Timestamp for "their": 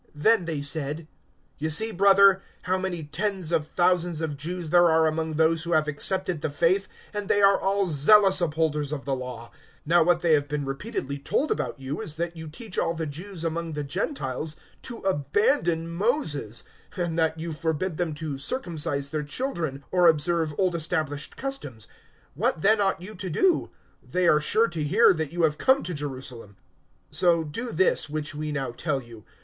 19.09-19.21